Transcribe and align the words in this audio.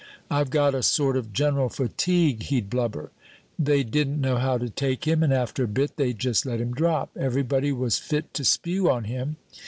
'I've 0.31 0.49
got 0.49 0.73
a 0.73 0.81
sort 0.81 1.15
of 1.15 1.31
general 1.31 1.69
fatigue,' 1.69 2.41
he'd 2.41 2.71
blubber. 2.71 3.11
They 3.59 3.83
didn't 3.83 4.19
know 4.19 4.37
how 4.37 4.57
to 4.57 4.67
take 4.67 5.05
him, 5.05 5.21
and 5.21 5.31
after 5.31 5.63
a 5.65 5.67
bit 5.67 5.95
they 5.95 6.11
just 6.11 6.43
let 6.43 6.59
him 6.59 6.73
drop 6.73 7.11
everybody 7.15 7.71
was 7.71 7.99
fit 7.99 8.33
to 8.33 8.43
spew 8.43 8.89
on 8.89 9.03
him. 9.03 9.35